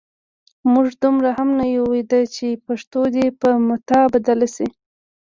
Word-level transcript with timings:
موږ 0.71 0.87
دومره 1.03 1.29
هم 1.37 1.49
نه 1.59 1.65
یو 1.75 1.83
ویده 1.93 2.21
چې 2.35 2.61
پښتو 2.65 3.01
دې 3.15 3.25
په 3.41 3.49
متاع 3.67 4.05
بدله 4.13 4.47
شي. 4.55 4.67